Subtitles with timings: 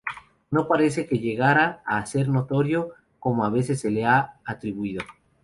[0.49, 5.03] No parece que llegara a ser notario, como a veces se le ha atribuido.